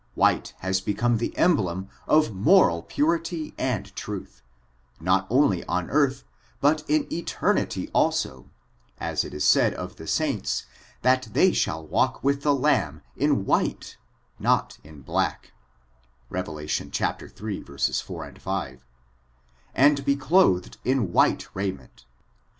[0.17, 4.41] Whits has become the emblem of morcU purity and truth,
[4.99, 6.23] not only on earth,
[6.59, 8.49] but in eternity also,
[8.99, 10.65] as it is said of the saints,
[11.03, 13.97] that they shall walk with the Lamb in white^
[14.39, 15.51] not in blcuJc
[16.31, 16.49] (Rev.
[17.39, 18.03] iii, 4, 6),
[19.75, 22.05] and be clothed in white I raiment.